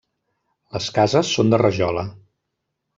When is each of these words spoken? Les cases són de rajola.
Les 0.77 0.87
cases 0.97 1.31
són 1.35 1.55
de 1.55 1.63
rajola. 1.65 2.09